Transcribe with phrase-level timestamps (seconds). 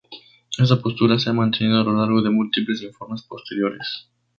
[0.57, 4.09] Esta postura se ha mantenido a lo largo de múltiples informes posteriores.